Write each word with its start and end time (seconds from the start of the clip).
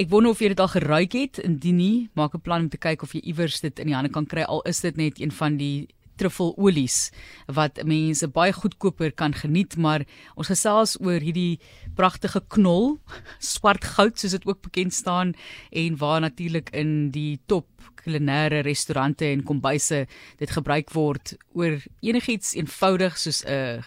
Ek 0.00 0.08
wonder 0.08 0.32
of 0.32 0.38
jy 0.40 0.48
dit 0.54 0.60
al 0.64 0.70
geruik 0.72 1.12
het. 1.12 1.38
Indien 1.44 1.76
nie, 1.76 2.08
maak 2.16 2.32
'n 2.34 2.40
plan 2.40 2.62
om 2.64 2.68
te 2.72 2.80
kyk 2.80 3.02
of 3.02 3.12
jy 3.12 3.20
iewers 3.20 3.60
dit 3.60 3.78
in 3.78 3.86
die 3.86 3.94
hande 3.94 4.08
kan 4.08 4.24
kry 4.24 4.42
al 4.48 4.62
is 4.62 4.80
dit 4.80 4.96
net 4.96 5.20
een 5.20 5.30
van 5.30 5.58
die 5.58 5.88
truffelolies 6.16 7.10
wat 7.46 7.82
mense 7.84 8.28
baie 8.28 8.52
goedkoper 8.52 9.12
kan 9.12 9.34
geniet, 9.34 9.76
maar 9.76 10.04
ons 10.36 10.48
gesels 10.48 10.96
oor 11.00 11.20
hierdie 11.20 11.60
pragtige 11.96 12.40
knol, 12.48 12.98
swart 13.38 13.84
goud 13.84 14.18
soos 14.18 14.30
dit 14.30 14.46
ook 14.46 14.62
bekend 14.62 14.94
staan 14.94 15.34
en 15.70 15.96
waar 15.96 16.20
natuurlik 16.20 16.70
in 16.70 17.10
die 17.10 17.38
top 17.46 17.66
kulinaire 17.94 18.60
restaurante 18.60 19.24
en 19.26 19.44
kombuise 19.44 20.06
dit 20.38 20.50
gebruik 20.50 20.90
word 20.90 21.36
oor 21.52 21.76
enigiets 22.00 22.54
eenvoudig 22.54 23.18
soos 23.18 23.44
'n 23.44 23.84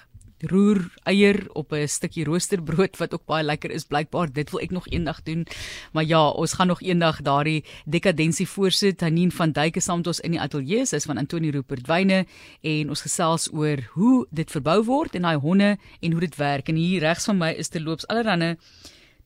roer 0.49 0.79
eier 1.03 1.47
op 1.53 1.71
'n 1.73 1.87
stukkie 1.87 2.23
roosterbrood 2.23 2.97
wat 2.97 3.13
ook 3.13 3.25
baie 3.25 3.43
lekker 3.43 3.71
is 3.71 3.85
blykbaar 3.85 4.33
dit 4.33 4.49
wil 4.51 4.59
ek 4.59 4.71
nog 4.71 4.87
eendag 4.87 5.23
doen. 5.23 5.47
Maar 5.91 6.03
ja 6.03 6.29
ons 6.29 6.53
gaan 6.53 6.67
nog 6.67 6.81
eendag 6.81 7.21
daardie 7.21 7.63
dekadensie 7.85 8.47
voorsit 8.47 9.01
Hanien 9.01 9.31
van 9.31 9.51
Duyke 9.51 9.79
saam 9.79 9.97
met 9.97 10.07
ons 10.07 10.19
in 10.19 10.31
die 10.31 10.41
ateljee 10.41 10.85
sy 10.85 10.95
is 10.95 11.05
van 11.05 11.17
Antonie 11.17 11.51
Rupert 11.51 11.87
Wyne 11.87 12.25
en 12.61 12.89
ons 12.89 13.01
gesels 13.01 13.49
oor 13.53 13.77
hoe 13.93 14.25
dit 14.31 14.51
verbou 14.51 14.83
word 14.83 15.15
en 15.15 15.21
daai 15.21 15.37
honde 15.37 15.77
en 16.01 16.11
hoe 16.11 16.21
dit 16.21 16.35
werk. 16.35 16.69
En 16.69 16.75
hier 16.75 16.99
regs 16.99 17.25
van 17.25 17.37
my 17.37 17.51
is 17.51 17.67
te 17.67 17.81
loops 17.81 18.07
allerhande 18.07 18.57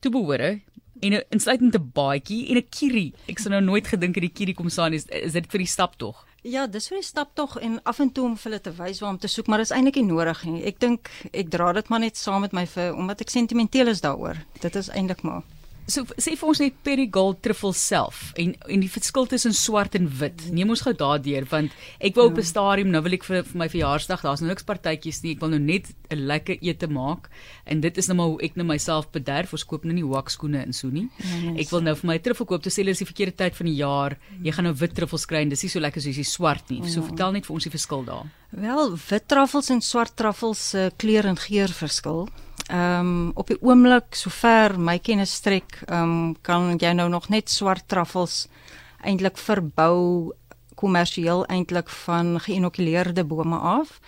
toebehore 0.00 0.60
en 1.00 1.12
'n 1.12 1.24
insluitende 1.30 1.78
baadjie 1.78 2.48
en 2.48 2.56
'n 2.56 2.68
kierie 2.70 3.12
ek 3.26 3.38
sou 3.38 3.50
nou 3.50 3.62
nooit 3.62 3.86
gedink 3.86 4.14
het 4.14 4.22
die 4.22 4.36
kierie 4.38 4.54
kom 4.54 4.68
saam. 4.68 4.92
Is, 4.92 5.06
is 5.06 5.32
dit 5.32 5.46
vir 5.46 5.58
die 5.58 5.66
stap 5.66 5.96
tog 5.96 6.27
Ja, 6.48 6.62
dis 6.66 6.86
vir 6.88 7.02
die 7.02 7.04
stap 7.04 7.34
tog 7.36 7.58
en 7.60 7.76
af 7.84 7.98
en 8.00 8.08
toe 8.14 8.24
om 8.24 8.36
vir 8.38 8.48
hulle 8.48 8.60
te 8.64 8.72
wys 8.78 9.02
waar 9.02 9.10
om 9.12 9.18
te 9.20 9.28
soek, 9.28 9.50
maar 9.50 9.60
dit 9.60 9.68
is 9.68 9.74
eintlik 9.76 9.98
nie 10.00 10.08
nodig 10.08 10.40
nie. 10.48 10.62
Ek 10.70 10.78
dink 10.80 11.10
ek 11.36 11.50
dra 11.52 11.74
dit 11.76 11.90
maar 11.92 12.00
net 12.00 12.16
saam 12.16 12.40
met 12.46 12.56
my 12.56 12.64
vir 12.72 12.96
omdat 12.96 13.20
ek 13.20 13.34
sentimenteel 13.34 13.92
is 13.92 14.00
daaroor. 14.00 14.40
Dit 14.62 14.78
is 14.80 14.88
eintlik 14.88 15.20
maar 15.28 15.42
So 15.88 16.04
sê 16.20 16.34
vir 16.36 16.48
ons 16.50 16.60
net 16.60 16.74
Perigold 16.84 17.38
truffel 17.44 17.72
self 17.72 18.34
en 18.36 18.52
en 18.68 18.82
die 18.84 18.90
verskil 18.92 19.28
tussen 19.30 19.54
swart 19.56 19.96
en 19.96 20.08
wit. 20.20 20.44
Neem 20.52 20.68
ons 20.74 20.82
gou 20.84 20.92
daardeur 20.92 21.46
want 21.48 21.72
ek 22.04 22.18
wou 22.18 22.26
op 22.28 22.36
'n 22.36 22.44
ja. 22.44 22.50
stadium 22.50 22.90
nou 22.92 23.00
wil 23.02 23.16
ek 23.16 23.24
vir, 23.24 23.42
vir 23.42 23.58
my 23.58 23.68
verjaarsdag, 23.72 24.20
daar's 24.20 24.40
nou 24.44 24.50
niks 24.50 24.68
partytjies 24.68 25.22
nie. 25.24 25.32
Ek 25.32 25.40
wil 25.40 25.56
nou 25.56 25.58
net 25.58 25.88
'n 26.12 26.26
lekker 26.28 26.58
ete 26.60 26.88
maak 26.88 27.30
en 27.64 27.80
dit 27.80 27.98
is 27.98 28.08
nou 28.08 28.16
maar 28.16 28.28
hoe 28.28 28.42
ek 28.42 28.56
nou 28.56 28.66
myself 28.66 29.10
bederf. 29.10 29.52
Ons 29.52 29.64
koop 29.64 29.84
nou 29.84 29.94
nie 29.94 30.04
wakskoene 30.04 30.62
in 30.66 30.72
so 30.72 30.88
nie. 30.88 31.08
Ja, 31.16 31.56
ek 31.56 31.70
wil 31.70 31.80
nou 31.80 31.94
vir 31.94 32.06
my 32.06 32.18
truffel 32.18 32.46
koop. 32.46 32.62
Dit 32.62 32.72
sê 32.72 32.84
hulle 32.84 32.92
is 32.92 33.00
die 33.00 33.08
verkeerde 33.08 33.36
tyd 33.36 33.56
van 33.56 33.66
die 33.66 33.78
jaar. 33.80 34.18
Jy 34.42 34.52
gaan 34.52 34.64
nou 34.64 34.74
wit 34.74 34.94
truffels 34.94 35.24
kry 35.26 35.40
en 35.40 35.48
dis 35.48 35.62
nie 35.62 35.70
so 35.70 35.80
lekker 35.80 36.02
soos 36.02 36.16
die 36.16 36.24
swart 36.24 36.68
nie. 36.68 36.82
So 36.84 37.00
ja. 37.00 37.06
vertel 37.08 37.32
net 37.32 37.46
vir 37.46 37.54
ons 37.54 37.64
die 37.64 37.72
verskil 37.72 38.04
daar. 38.04 38.28
Wel, 38.50 38.96
wit 39.08 39.28
truffels 39.28 39.70
en 39.70 39.80
swart 39.80 40.16
truffels 40.16 40.70
se 40.70 40.78
uh, 40.88 40.90
kleur 40.96 41.24
en 41.24 41.36
geur 41.36 41.68
verskil. 41.68 42.28
Ehm 42.68 43.00
um, 43.00 43.30
op 43.34 43.48
die 43.48 43.56
oomblik 43.64 44.14
sover 44.14 44.74
my 44.80 44.98
kennis 44.98 45.32
strek, 45.40 45.78
ehm 45.86 46.02
um, 46.02 46.36
kan 46.42 46.76
jy 46.76 46.92
nou 46.92 47.08
nog 47.08 47.28
net 47.32 47.48
swart 47.50 47.86
truffels 47.88 48.46
eintlik 49.00 49.38
verbou 49.38 50.32
kommersieel 50.78 51.46
eintlik 51.46 51.88
van 52.04 52.36
geïnokuleerde 52.40 53.24
bome 53.24 53.56
af. 53.56 54.00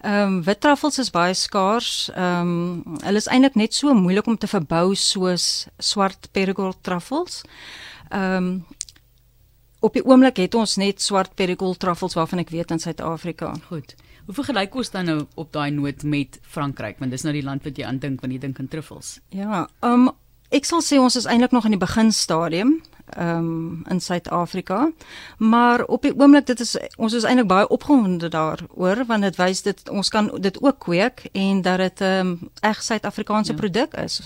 Ehm 0.00 0.22
um, 0.22 0.42
wit 0.46 0.60
truffels 0.60 0.98
is 0.98 1.10
baie 1.10 1.34
skaars. 1.34 2.10
Ehm 2.14 2.54
um, 2.54 2.98
hulle 3.02 3.22
is 3.22 3.26
eintlik 3.26 3.58
net 3.58 3.74
so 3.74 3.94
moeilik 3.94 4.26
om 4.26 4.38
te 4.38 4.46
verbou 4.46 4.94
soos 4.94 5.66
swart 5.78 6.30
perigold 6.32 6.78
truffels. 6.82 7.42
Ehm 8.08 8.36
um, 8.36 8.64
op 9.84 9.92
die 9.92 10.04
oomblik 10.04 10.40
het 10.40 10.56
ons 10.56 10.78
net 10.80 11.02
swart 11.04 11.34
perigold 11.36 11.78
truffels 11.82 12.16
waarvan 12.16 12.40
ek 12.44 12.52
weet 12.54 12.72
in 12.72 12.80
Suid-Afrika. 12.80 13.52
Goed. 13.68 13.94
Hoe 14.24 14.34
vergelyk 14.38 14.76
ons 14.80 14.90
dan 14.90 15.10
nou 15.10 15.18
op 15.36 15.52
daai 15.52 15.70
noot 15.74 16.02
met 16.08 16.38
Frankryk 16.48 17.02
want 17.02 17.12
dis 17.12 17.24
nou 17.26 17.34
die 17.36 17.44
land 17.44 17.64
wat 17.66 17.76
jy 17.76 17.84
aandink 17.84 18.22
wanneer 18.24 18.40
jy 18.40 18.46
dink 18.46 18.62
aan 18.62 18.70
truffels? 18.72 19.18
Ja, 19.36 19.66
ehm 19.84 20.08
um, 20.08 20.12
ek 20.54 20.68
sal 20.68 20.84
sê 20.86 21.00
ons 21.02 21.16
is 21.18 21.26
eintlik 21.26 21.52
nog 21.52 21.64
in 21.68 21.74
die 21.74 21.82
beginstadium 21.82 22.78
ehm 23.12 23.48
um, 23.50 23.82
in 23.92 24.00
Suid-Afrika. 24.00 24.86
Maar 25.38 25.84
op 25.84 26.06
die 26.06 26.14
oomblik 26.16 26.46
dit 26.48 26.60
is 26.64 26.76
ons 26.96 27.12
is 27.12 27.26
eintlik 27.28 27.50
baie 27.50 27.68
opgewonde 27.68 28.30
daaroor 28.32 29.04
want 29.10 29.28
dit 29.28 29.36
wys 29.36 29.62
dit 29.66 29.88
ons 29.90 30.08
kan 30.08 30.30
dit 30.40 30.62
ook 30.62 30.78
kweek 30.86 31.26
en 31.32 31.60
dat 31.62 31.78
dit 31.84 32.00
'n 32.00 32.24
um, 32.24 32.32
reg 32.62 32.82
Suid-Afrikaanse 32.82 33.52
ja. 33.52 33.58
produk 33.58 34.00
is 34.00 34.22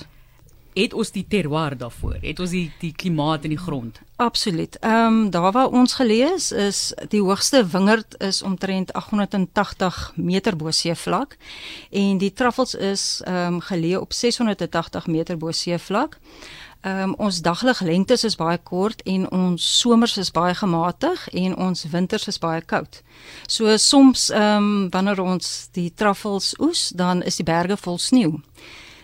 het 0.79 0.95
ons 0.95 1.11
die 1.11 1.25
terroir 1.29 1.77
daarvoor? 1.79 2.19
Het 2.23 2.41
ons 2.41 2.53
die 2.55 2.69
die 2.81 2.93
klimaat 2.93 3.45
in 3.49 3.55
die 3.55 3.61
grond? 3.61 4.01
Absoluut. 4.19 4.79
Ehm 4.81 5.07
um, 5.07 5.31
daar 5.31 5.53
waar 5.53 5.71
ons 5.71 5.95
gelees 5.95 6.53
is 6.53 6.93
die 7.09 7.23
hoogste 7.23 7.67
wingerd 7.67 8.15
is 8.19 8.43
omtrent 8.43 8.93
880 8.93 10.13
meter 10.17 10.57
bo 10.57 10.71
seevlak 10.71 11.37
en 11.91 12.19
die 12.19 12.33
truffels 12.33 12.75
is 12.75 13.21
ehm 13.25 13.55
um, 13.55 13.61
geleë 13.61 14.01
op 14.01 14.13
680 14.13 15.07
meter 15.07 15.39
bo 15.39 15.51
seevlak. 15.51 16.19
Ehm 16.81 17.03
um, 17.03 17.15
ons 17.15 17.41
daglig 17.43 17.81
lengtes 17.81 18.25
is 18.25 18.37
baie 18.37 18.59
kort 18.59 19.03
en 19.03 19.31
ons 19.31 19.79
somers 19.79 20.17
is 20.17 20.31
baie 20.31 20.55
gematig 20.55 21.29
en 21.29 21.57
ons 21.57 21.87
winters 21.91 22.27
is 22.27 22.39
baie 22.39 22.61
koud. 22.61 23.03
So 23.47 23.77
soms 23.77 24.31
ehm 24.31 24.57
um, 24.57 24.91
wanneer 24.91 25.21
ons 25.21 25.69
die 25.73 25.93
truffels 25.95 26.55
oes, 26.59 26.89
dan 26.95 27.23
is 27.23 27.37
die 27.37 27.45
berge 27.45 27.77
vol 27.77 27.99
sneeu. 27.99 28.39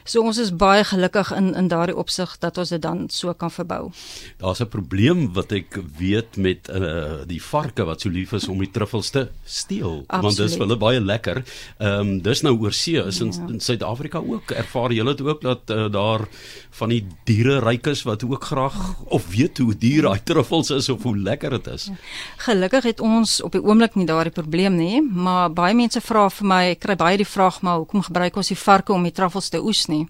So 0.04 0.20
ons 0.20 0.36
is 0.36 0.50
baie 0.52 0.84
gelukkig 0.84 1.30
in 1.32 1.54
in 1.56 1.68
daardie 1.72 1.96
opsig 1.96 2.34
dat 2.42 2.58
ons 2.60 2.68
dit 2.74 2.82
dan 2.82 3.06
so 3.08 3.32
kan 3.32 3.50
verbou. 3.50 3.90
Daar's 4.36 4.60
'n 4.60 4.68
probleem 4.68 5.32
wat 5.32 5.52
ek 5.52 5.80
weet 5.98 6.36
met 6.36 6.68
uh, 6.68 7.24
die 7.26 7.42
varke 7.42 7.84
wat 7.84 8.00
so 8.00 8.10
lief 8.10 8.32
is 8.32 8.48
om 8.48 8.58
die 8.58 8.70
truffels 8.70 9.10
te 9.10 9.28
steel, 9.44 10.04
Absoluut. 10.06 10.22
want 10.22 10.36
dit 10.36 10.46
is 10.46 10.56
vir 10.56 10.66
hulle 10.66 10.76
baie 10.76 11.00
lekker. 11.00 11.42
Ehm 11.78 12.00
um, 12.00 12.22
dis 12.22 12.42
nou 12.42 12.52
oor 12.60 12.72
see 12.72 13.00
is 13.00 13.20
in, 13.20 13.32
ja. 13.32 13.46
in 13.48 13.60
Suid-Afrika 13.60 14.18
ook. 14.18 14.50
Ervaar 14.50 14.92
julle 14.92 15.14
dit 15.14 15.26
ook 15.26 15.40
dat 15.40 15.70
uh, 15.70 15.90
daar 15.90 16.28
van 16.70 16.88
die 16.88 17.06
diere 17.24 17.60
ryk 17.60 17.86
is 17.86 18.02
wat 18.02 18.24
ook 18.24 18.44
graag 18.44 18.76
of 19.08 19.28
weet 19.28 19.58
hoe 19.58 19.74
duur 19.78 20.02
daai 20.02 20.20
truffels 20.24 20.70
is 20.70 20.88
of 20.88 21.02
hoe 21.02 21.16
lekker 21.16 21.50
dit 21.50 21.66
is? 21.66 21.84
Ja. 21.84 21.94
Gelukkig 22.36 22.82
het 22.82 23.00
ons 23.00 23.40
op 23.42 23.52
die 23.52 23.62
oomblik 23.62 23.94
nie 23.94 24.06
daardie 24.06 24.32
probleem 24.32 24.76
nie, 24.76 25.00
maar 25.00 25.52
baie 25.52 25.74
mense 25.74 26.00
vra 26.00 26.28
vir 26.28 26.46
my, 26.46 26.62
ek 26.74 26.80
kry 26.84 26.96
baie 26.96 27.16
die 27.16 27.28
vraag 27.28 27.62
maar 27.62 27.80
hoekom 27.80 28.02
gebruik 28.02 28.36
ons 28.36 28.52
die 28.52 28.58
varke 28.58 28.92
om 28.92 29.02
die 29.02 29.14
truffels 29.14 29.48
te 29.48 29.62
oes 29.62 29.86
nie? 29.86 29.93
Nie. 29.94 30.06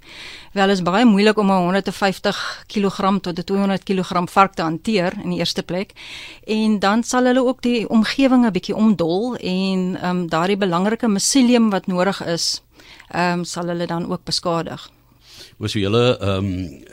Wel 0.57 0.73
is 0.73 0.83
baie 0.87 1.05
moeilik 1.05 1.39
om 1.39 1.51
'n 1.51 1.65
150 1.69 2.65
kg 2.73 3.21
tot 3.21 3.39
'n 3.39 3.45
200 3.45 3.85
kg 3.85 4.25
vark 4.31 4.55
te 4.55 4.63
hanteer 4.63 5.13
in 5.23 5.31
die 5.31 5.39
eerste 5.39 5.63
plek. 5.63 5.93
En 6.47 6.79
dan 6.79 7.03
sal 7.03 7.25
hulle 7.25 7.45
ook 7.45 7.63
die 7.63 7.89
omgewing 7.89 8.47
'n 8.47 8.53
bietjie 8.53 8.77
omdol 8.77 9.37
en 9.37 9.97
ehm 10.01 10.11
um, 10.11 10.29
daardie 10.29 10.57
belangrike 10.57 11.09
miselium 11.09 11.71
wat 11.71 11.87
nodig 11.87 12.25
is, 12.27 12.63
ehm 13.11 13.39
um, 13.39 13.45
sal 13.45 13.67
hulle 13.67 13.87
dan 13.87 14.11
ook 14.11 14.25
beskadig. 14.25 14.91
Was 15.57 15.73
so 15.73 15.79
julle 15.79 16.19
ehm 16.19 16.45
um, 16.45 16.85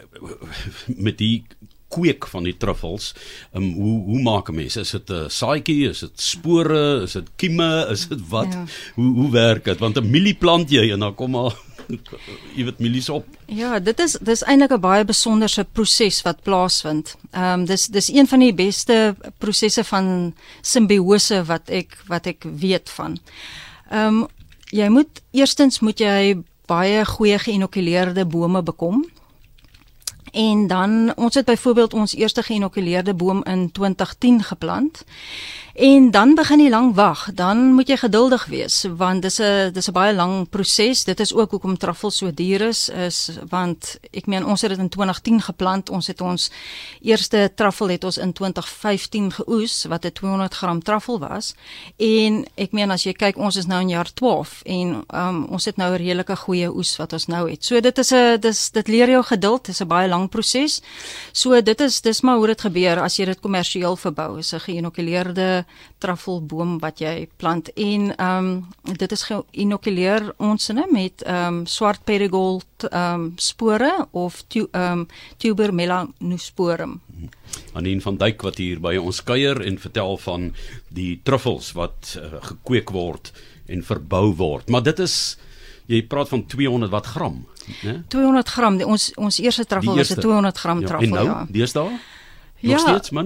met 1.08 1.18
die 1.18 1.44
kweek 1.92 2.28
van 2.32 2.48
die 2.48 2.56
truffels. 2.58 3.12
Ehm 3.52 3.64
um, 3.64 3.74
hoe 3.74 3.98
hoe 4.10 4.22
maak 4.22 4.50
'n 4.50 4.56
mens? 4.56 4.76
Is 4.76 4.92
dit 4.92 5.10
'n 5.10 5.30
saaitjie? 5.30 5.90
Is 5.90 6.00
dit 6.00 6.22
spore? 6.22 7.02
Is 7.02 7.12
dit 7.12 7.30
kieme? 7.36 7.88
Is 7.92 8.08
dit 8.08 8.22
wat? 8.30 8.54
Ja. 8.54 8.66
Hoe 8.96 9.14
hoe 9.16 9.32
werk 9.32 9.64
dit? 9.64 9.80
Want 9.80 9.98
'n 9.98 10.10
mielie 10.10 10.36
plant 10.36 10.70
jy 10.70 10.92
en 10.92 11.00
dan 11.00 11.16
kom 11.16 11.32
maar 11.32 11.56
jy 12.56 12.66
weet 12.68 12.80
milies 12.80 13.10
op. 13.10 13.26
Ja, 13.46 13.80
dit 13.80 14.00
is 14.00 14.18
dis 14.22 14.44
eintlik 14.44 14.72
'n 14.72 14.80
baie 14.82 15.06
besonderse 15.06 15.64
proses 15.64 16.22
wat 16.22 16.44
plaasvind. 16.44 17.16
Ehm 17.32 17.62
um, 17.62 17.66
dis 17.66 17.88
dis 17.88 18.10
een 18.10 18.28
van 18.28 18.40
die 18.40 18.54
beste 18.54 19.16
prosesse 19.38 19.84
van 19.84 20.34
simbiose 20.62 21.44
wat 21.44 21.70
ek 21.70 21.98
wat 22.08 22.26
ek 22.26 22.44
weet 22.44 22.90
van. 22.90 23.20
Ehm 23.90 24.22
um, 24.22 24.28
jy 24.72 24.88
moet 24.90 25.22
eerstens 25.32 25.80
moet 25.80 26.00
jy 26.00 26.38
baie 26.66 27.06
goeie 27.06 27.40
geïnokuleerde 27.40 28.26
bome 28.26 28.64
bekom. 28.64 29.06
En 30.32 30.68
dan 30.68 31.16
ons 31.16 31.34
het 31.34 31.46
byvoorbeeld 31.46 31.94
ons 31.94 32.16
eerste 32.16 32.44
geïnokuleerde 32.44 33.14
boom 33.14 33.44
in 33.44 33.72
2010 33.72 34.44
geplant. 34.44 35.04
En 35.74 36.12
dan 36.12 36.36
begin 36.36 36.60
jy 36.60 36.70
lank 36.70 36.96
wag. 36.96 37.30
Dan 37.34 37.74
moet 37.74 37.88
jy 37.88 37.98
geduldig 37.98 38.46
wees 38.46 38.86
want 38.96 39.22
dis 39.22 39.40
'n 39.40 39.72
dis 39.74 39.88
'n 39.88 39.92
baie 39.92 40.16
lang 40.16 40.50
proses. 40.50 41.04
Dit 41.04 41.20
is 41.20 41.34
ook 41.34 41.52
hoekom 41.52 41.78
truffel 41.78 42.12
so 42.12 42.34
duur 42.34 42.62
is, 42.62 42.90
is 42.90 43.30
want 43.50 44.00
ek 44.12 44.26
meen 44.26 44.46
ons 44.46 44.62
het 44.62 44.70
dit 44.70 44.80
in 44.80 44.90
2010 44.90 45.42
geplant. 45.42 45.90
Ons 45.90 46.08
het 46.08 46.22
ons 46.22 46.52
eerste 47.02 47.52
truffel 47.56 47.88
het 47.88 48.04
ons 48.04 48.18
in 48.18 48.34
2015 48.34 49.32
geoes 49.32 49.86
wat 49.88 50.06
'n 50.06 50.12
200 50.12 50.54
gram 50.54 50.84
truffel 50.84 51.20
was. 51.20 51.56
En 51.98 52.46
ek 52.56 52.72
meen 52.72 52.92
as 52.92 53.04
jy 53.04 53.14
kyk, 53.14 53.38
ons 53.38 53.56
is 53.56 53.66
nou 53.66 53.82
in 53.82 53.90
jaar 53.90 54.14
12 54.14 54.62
en 54.64 55.04
um, 55.14 55.46
ons 55.46 55.66
het 55.66 55.78
nou 55.78 55.94
'n 55.94 55.98
redelike 55.98 56.36
goeie 56.36 56.76
oes 56.76 56.98
wat 56.98 57.14
ons 57.14 57.26
nou 57.26 57.50
het. 57.50 57.66
So 57.66 57.80
dit 57.80 57.98
is 57.98 58.12
'n 58.12 58.40
dis 58.40 58.72
dit 58.72 58.88
leer 58.88 59.10
jou 59.10 59.24
geduld. 59.24 59.66
Dit 59.66 59.74
is 59.76 59.82
'n 59.82 59.88
baie 59.88 60.08
lang 60.08 60.21
proses. 60.30 60.82
So 61.32 61.62
dit 61.62 61.82
is 61.82 62.02
dis 62.02 62.22
maar 62.22 62.38
hoe 62.38 62.48
dit 62.48 62.62
gebeur 62.62 63.00
as 63.00 63.18
jy 63.18 63.26
dit 63.26 63.40
kommersieel 63.40 63.96
verbou. 63.96 64.40
Is 64.40 64.54
'n 64.54 64.60
geïnokuleerde 64.60 65.66
truffelboom 66.00 66.80
wat 66.80 67.00
jy 67.00 67.28
plant 67.38 67.70
en 67.74 68.16
ehm 68.16 68.38
um, 68.38 68.96
dit 68.98 69.12
is 69.12 69.24
geïnokuleer 69.24 70.34
ons 70.38 70.70
inne 70.70 70.86
met 70.92 71.24
ehm 71.24 71.48
um, 71.48 71.66
swart 71.66 72.04
perigold 72.04 72.66
ehm 72.90 73.14
um, 73.14 73.34
spore 73.36 74.08
of 74.12 74.44
ehm 74.50 74.72
um, 74.74 75.08
tuber 75.38 75.74
melanosporum. 75.74 77.00
Anien 77.74 78.02
van 78.02 78.18
Duyk 78.18 78.42
wat 78.42 78.58
hier 78.58 78.80
by 78.80 78.96
ons 78.98 79.24
kuier 79.24 79.62
en 79.62 79.78
vertel 79.80 80.18
van 80.18 80.54
die 80.90 81.20
truffels 81.24 81.72
wat 81.78 82.18
uh, 82.18 82.42
gekweek 82.42 82.90
word 82.90 83.32
en 83.72 83.84
verbou 83.84 84.34
word. 84.36 84.70
Maar 84.70 84.84
dit 84.84 85.00
is 85.00 85.38
Jy 85.86 86.04
praat 86.08 86.30
van 86.30 86.46
200 86.46 86.92
wat 86.92 87.06
gram, 87.06 87.46
né? 87.84 88.04
200 88.08 88.50
gram. 88.50 88.78
Die, 88.78 88.88
ons 88.88 89.12
ons 89.16 89.40
eerste 89.40 89.66
truffel 89.66 89.96
was 89.96 90.10
'n 90.16 90.20
200 90.20 90.58
gram 90.58 90.80
ja, 90.82 90.88
truffel, 90.88 91.08
en 91.08 91.14
nou, 91.14 91.26
ja. 91.26 91.46
Deesdae? 91.50 91.90
Nog 92.62 92.72
Ja, 92.72 92.78
steeds 92.78 93.10
man. 93.10 93.26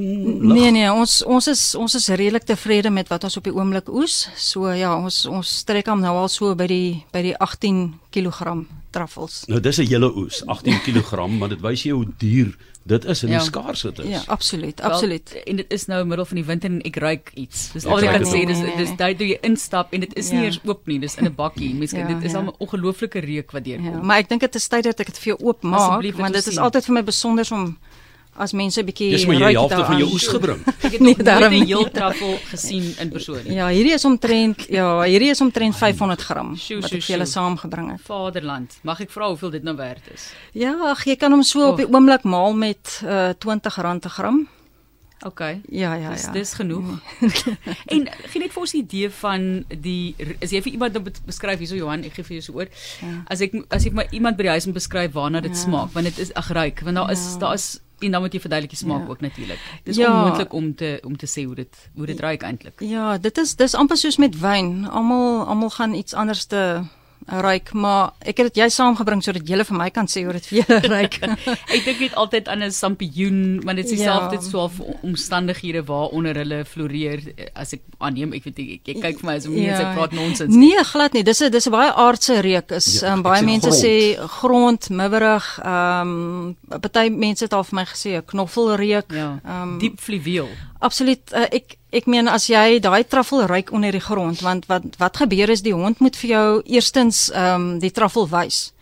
Nee 0.54 0.72
nee, 0.72 0.92
ons 0.92 1.20
ons 1.28 1.48
is 1.52 1.62
ons 1.76 1.96
is 1.98 2.08
redelik 2.08 2.46
tevrede 2.48 2.90
met 2.90 3.10
wat 3.12 3.24
ons 3.28 3.36
op 3.38 3.44
die 3.44 3.54
oomblik 3.54 3.90
oes. 3.92 4.30
So 4.40 4.72
ja, 4.72 4.94
ons 4.96 5.26
ons 5.28 5.52
trek 5.68 5.90
hom 5.92 6.00
nou 6.00 6.14
al 6.22 6.32
so 6.32 6.56
by 6.56 6.68
die 6.72 7.04
by 7.12 7.22
die 7.26 7.36
18 7.36 7.82
kg 8.16 8.64
truffels. 8.96 9.44
Nou 9.52 9.60
dis 9.60 9.80
'n 9.80 9.88
hele 9.92 10.12
oes, 10.16 10.44
18 10.48 10.80
kg, 10.88 11.28
maar 11.28 11.50
dit 11.50 11.60
wys 11.62 11.84
jou 11.84 11.98
hoe 11.98 12.14
duur 12.18 12.56
dit 12.86 13.06
is 13.06 13.24
en 13.24 13.30
Ja. 13.30 13.38
hoe 13.38 13.46
skaars 13.46 13.82
dit 13.82 14.00
is. 14.00 14.08
Ja, 14.08 14.22
absoluut, 14.28 14.82
absoluut. 14.82 15.32
Wel, 15.34 15.42
en 15.44 15.56
dit 15.56 15.72
is 15.74 15.86
nou 15.90 16.06
middel 16.06 16.26
van 16.26 16.36
die 16.38 16.46
winter 16.46 16.70
en 16.70 16.82
ek 16.86 16.96
ruik 17.02 17.32
iets. 17.34 17.72
Dis 17.74 17.86
al 17.86 17.92
wat 17.98 18.04
ek 18.04 18.12
kan 18.12 18.22
sê. 18.22 18.46
Dis 18.46 18.58
Nee, 18.58 18.68
nee, 18.68 18.78
dis 18.78 18.88
nee. 18.88 18.98
tyd 18.98 19.18
toe 19.18 19.28
jy 19.28 19.38
instap 19.42 19.94
en 19.94 20.00
dit 20.00 20.14
is 20.18 20.30
nie 20.32 20.40
Ja. 20.40 20.46
eers 20.46 20.60
oop 20.66 20.86
nie. 20.88 21.00
Dis 21.00 21.16
in 21.16 21.26
'n 21.26 21.34
bakkie. 21.36 21.74
Mense, 21.74 21.98
Ja, 21.98 22.08
dit 22.08 22.24
is 22.24 22.32
ja. 22.32 22.38
al 22.38 22.44
'n 22.46 22.54
ongelooflike 22.60 23.20
reuk 23.20 23.52
wat 23.52 23.64
deurkom. 23.64 23.92
Ja, 23.92 24.02
maar 24.02 24.18
ek 24.18 24.30
dink 24.30 24.42
dit 24.42 24.56
is 24.56 24.68
tyd 24.68 24.84
dat 24.84 25.00
ek 25.00 25.06
dit 25.08 25.18
vir 25.20 25.36
jou 25.38 25.56
Asseblief, 25.74 26.12
dit 26.12 26.22
want 26.22 26.34
dit 26.34 26.48
is 26.48 26.58
altyd 26.58 26.86
vir 26.86 26.94
my 26.94 27.04
besonder 27.04 27.46
om 27.52 27.78
as 28.38 28.52
mense 28.54 28.82
'n 28.82 28.86
bietjie 28.86 29.12
Dis 29.12 29.26
maar 29.26 29.36
jy 29.36 29.42
ruik 29.42 29.56
helfte 29.56 29.86
van 29.86 29.98
jou 29.98 30.10
oes 30.14 30.28
gebring. 30.28 30.60
Ek 30.86 30.92
het 30.92 31.00
Nee, 31.02 31.16
nog 31.18 31.26
daarom 31.26 31.52
nooit 31.52 31.62
'n 31.62 31.66
nie. 31.66 31.76
heel 31.76 31.92
truffel 31.92 32.38
gesien 32.52 32.96
in 33.00 33.10
persoon 33.10 33.40
nie. 33.44 33.54
Ja, 33.56 33.68
hierdie 33.70 33.94
is 33.94 34.06
omtrent 34.06 34.66
ja, 34.70 35.02
hierdie 35.04 35.30
is 35.30 35.42
omtrent 35.42 35.76
500 35.76 36.22
gram 36.22 36.56
Sjoe, 36.58 36.82
wat 36.82 36.92
ek 36.92 37.02
vir 37.04 37.16
julle 37.16 37.26
saamgebring 37.26 37.92
het. 37.92 38.02
Vaderland, 38.02 38.78
mag 38.84 39.00
ek 39.02 39.10
vra 39.12 39.28
hoeveel 39.28 39.50
dit 39.52 39.64
nou 39.64 39.76
werd 39.76 40.02
is? 40.14 40.32
Ja, 40.54 40.74
ag 40.92 41.04
jy 41.06 41.16
kan 41.16 41.32
hom 41.32 41.44
so 41.44 41.60
Oh. 41.62 41.70
op 41.70 41.78
die 41.78 41.88
oomblik 41.88 42.24
maal 42.24 42.54
met 42.54 43.02
uh, 43.06 43.30
R20 43.34 43.80
'n 44.06 44.10
gram. 44.10 44.48
OK. 45.26 45.40
Ja, 45.72 45.96
ja, 45.96 46.12
Dis 46.12 46.24
ja. 46.24 46.32
dis 46.32 46.54
genoeg. 46.54 47.00
en 47.94 48.08
gee 48.30 48.42
net 48.42 48.52
vir 48.54 48.62
ons 48.62 48.74
'n 48.74 48.78
idee 48.78 49.10
van 49.10 49.66
die 49.82 50.14
as 50.44 50.52
jy 50.52 50.62
vir 50.62 50.72
iemand 50.74 50.94
nou 50.94 51.04
bet- 51.04 51.22
beskryf 51.26 51.58
hierso 51.60 51.76
Johan, 51.76 52.04
ek 52.04 52.14
gee 52.14 52.24
vir 52.24 52.36
jou 52.38 52.42
so 52.42 52.54
oor. 52.54 52.68
Ja. 53.02 53.24
As 53.28 53.42
ek 53.42 53.54
as 53.72 53.84
jy 53.86 53.90
vir 53.92 53.96
my 54.04 54.08
iemand 54.12 54.38
by 54.38 54.44
die 54.44 54.50
huis 54.52 54.66
moet 54.66 54.76
beskryf 54.76 55.12
waarna 55.14 55.42
dit 55.42 55.52
Ja. 55.56 55.58
smaak, 55.58 55.94
want 55.94 56.06
dit 56.06 56.20
is 56.20 56.34
ag 56.34 56.52
ryk, 56.52 56.82
want 56.84 56.96
daar 56.96 57.12
is 57.12 57.24
Ja. 57.34 57.40
daar 57.40 57.54
is 57.54 57.80
en 58.06 58.12
dan 58.12 58.22
moet 58.22 58.34
jy 58.34 58.40
verduidelik 58.40 58.74
die 58.78 58.84
smaak 58.88 59.04
Ja. 59.04 59.10
ook 59.10 59.22
natuurlik. 59.22 59.60
Dis 59.84 59.96
Ja. 59.98 60.14
onmoontlik 60.14 60.54
om 60.54 60.76
te 60.76 61.00
om 61.06 61.18
te 61.18 61.28
sê 61.28 61.46
hoe 61.46 61.56
dit 61.56 61.90
hoe 61.96 62.06
dit 62.06 62.20
ruik 62.20 62.42
eintlik. 62.42 62.80
Ja, 62.80 63.18
dit 63.18 63.38
is 63.38 63.56
dis 63.56 63.74
amper 63.76 63.98
soos 63.98 64.18
met 64.18 64.40
wyn. 64.40 64.88
Almal 64.90 65.46
almal 65.46 65.70
gaan 65.70 65.94
iets 65.94 66.14
anders 66.14 66.46
te 66.46 66.82
ruik, 67.28 67.74
maar 67.74 68.12
ek 68.22 68.38
het 68.38 68.54
dit 68.54 68.56
jy 68.64 68.70
saamgebring 68.70 69.24
sodat 69.24 69.48
jy 69.48 69.64
vir 69.64 69.78
my 69.78 69.90
kan 69.90 70.06
sê 70.08 70.24
hoe 70.24 70.34
dit 70.34 70.46
vir 70.46 70.58
julle 70.62 70.80
ruik. 70.88 71.16
Ek 71.76 71.86
dink 71.86 72.00
net 72.00 72.14
altyd 72.16 72.48
aan 72.48 72.64
'n 72.64 72.72
sampioen, 72.72 73.62
want 73.66 73.78
dit 73.78 73.86
is 73.86 73.92
dieselfde 73.98 74.36
Ja. 74.36 74.42
so 74.42 74.60
half 74.60 74.80
omstandighede 75.02 75.84
waaronder 75.86 76.36
hulle 76.36 76.66
floreer. 76.66 77.20
As 77.56 77.74
ek 77.74 77.82
aanneem, 78.00 78.34
ek 78.34 78.44
weet 78.44 78.58
nie, 78.58 78.82
jy 78.86 78.94
kyk 79.02 79.20
vir 79.20 79.26
my 79.30 79.36
asof 79.40 79.52
mense 79.54 79.82
Ja. 79.82 79.94
praat 79.96 80.12
nonsens. 80.14 80.54
Nee, 80.56 80.84
glad 80.84 81.14
nie. 81.14 81.24
Dis 81.24 81.42
'n 81.42 81.50
dis 81.52 81.66
'n 81.68 81.72
baie 81.72 81.92
aardse 81.92 82.42
reuk. 82.42 82.72
Is 82.72 83.02
Ja, 83.02 83.14
um, 83.14 83.20
ek 83.20 83.24
baie 83.24 83.44
mense 83.44 83.70
grond. 83.70 83.84
sê 83.84 84.18
grond, 84.40 84.90
mibberig. 84.90 85.60
Ehm 85.64 86.56
um, 86.72 86.80
party 86.82 87.10
mense 87.10 87.44
het 87.44 87.54
al 87.54 87.64
vir 87.64 87.76
my 87.76 87.86
gesê 87.86 88.18
'n 88.18 88.26
knoffelreuk. 88.26 89.12
Ja, 89.12 89.40
Ehm, 89.46 89.78
diep 89.80 90.00
fluweel. 90.00 90.48
Absoluut. 90.80 91.22
Uh, 91.34 91.46
ek 91.52 91.78
ek 91.96 92.10
meen 92.12 92.28
as 92.28 92.50
jy 92.52 92.80
daai 92.84 93.06
truffel 93.08 93.46
ruik 93.48 93.72
onder 93.72 93.96
die 93.96 94.04
grond, 94.04 94.42
want 94.44 94.68
wat 94.68 94.98
wat 95.00 95.18
gebeur 95.22 95.52
is 95.54 95.64
die 95.64 95.74
hond 95.74 96.02
moet 96.04 96.18
vir 96.20 96.30
jou 96.30 96.48
eerstens 96.66 97.30
ehm 97.32 97.56
um, 97.56 97.68
die 97.80 97.92
truffel 97.92 98.28
wys. 98.32 98.74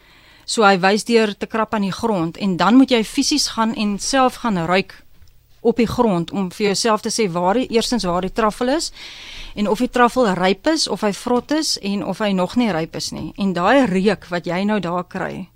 So 0.46 0.66
hy 0.66 0.80
wys 0.82 1.06
deur 1.08 1.36
te 1.38 1.48
krap 1.48 1.74
aan 1.74 1.86
die 1.86 1.94
grond 1.94 2.38
en 2.38 2.58
dan 2.58 2.76
moet 2.76 2.92
jy 2.92 3.04
fisies 3.04 3.54
gaan 3.56 3.76
en 3.76 4.00
self 4.00 4.42
gaan 4.44 4.58
ruik 4.66 4.98
op 5.62 5.78
die 5.80 5.88
grond 5.88 6.32
om 6.32 6.50
vir 6.52 6.74
jouself 6.74 7.02
te 7.02 7.12
sê 7.14 7.30
waar 7.32 7.56
die 7.56 7.70
eerstens 7.72 8.04
waar 8.04 8.26
die 8.26 8.34
truffel 8.34 8.74
is 8.74 8.92
en 9.56 9.70
of 9.70 9.80
die 9.80 9.90
truffel 9.90 10.28
ryp 10.36 10.68
is 10.68 10.88
of 10.88 11.06
hy 11.06 11.14
vrot 11.16 11.52
is 11.56 11.78
en 11.80 12.04
of 12.06 12.20
hy 12.20 12.34
nog 12.34 12.58
nie 12.60 12.72
ryp 12.74 12.96
is 13.00 13.12
nie. 13.16 13.32
En 13.38 13.54
daai 13.54 13.86
reuk 13.88 14.28
wat 14.34 14.50
jy 14.50 14.64
nou 14.68 14.82
daar 14.84 15.08
kry 15.08 15.48